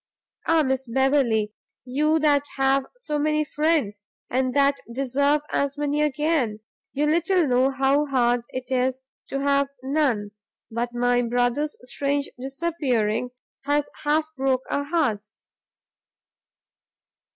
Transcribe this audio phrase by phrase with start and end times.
[0.47, 1.53] Ah, Miss Beverley!
[1.85, 6.59] you that have so many friends, and that deserve as many again,
[6.91, 10.31] you little know what a hard thing it is to have none!
[10.71, 13.29] but my brother's strange disappearing
[13.65, 15.45] has half broke our hearts!"